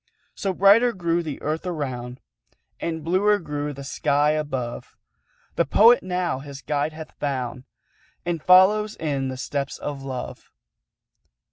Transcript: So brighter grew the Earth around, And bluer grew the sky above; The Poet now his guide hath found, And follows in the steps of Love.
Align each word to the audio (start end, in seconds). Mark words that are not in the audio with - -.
So 0.33 0.51
brighter 0.51 0.93
grew 0.93 1.21
the 1.21 1.39
Earth 1.43 1.63
around, 1.67 2.21
And 2.79 3.03
bluer 3.03 3.37
grew 3.37 3.71
the 3.71 3.83
sky 3.83 4.31
above; 4.31 4.97
The 5.57 5.63
Poet 5.65 6.01
now 6.01 6.39
his 6.39 6.63
guide 6.63 6.91
hath 6.93 7.11
found, 7.19 7.65
And 8.25 8.41
follows 8.41 8.95
in 8.95 9.27
the 9.27 9.37
steps 9.37 9.77
of 9.77 10.01
Love. 10.01 10.49